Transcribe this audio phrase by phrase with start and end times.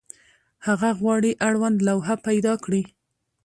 [0.67, 2.81] هغه غواړي اړوند لوحه پیدا کړي.